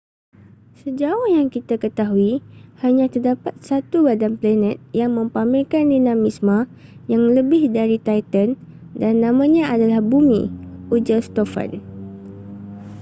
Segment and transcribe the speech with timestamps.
[0.81, 2.33] sejauh yang kita ketahui
[2.83, 6.59] hanya terdapat satu badan planet yang mempamerkan dinamisme
[7.13, 8.49] yang lebih dari titan
[9.01, 10.43] dan namanya adalah bumi
[10.95, 11.71] ujar stofan